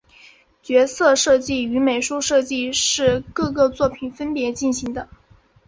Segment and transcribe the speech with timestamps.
[0.63, 5.07] 角色设计与美术设定是各个作品分别进行的。